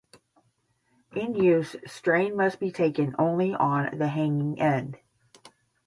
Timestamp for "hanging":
4.07-4.59